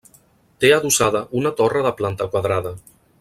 Té 0.63 0.71
adossada 0.77 1.21
una 1.43 1.53
torre 1.61 1.87
de 1.89 1.95
planta 2.01 2.29
quadrada. 2.33 2.77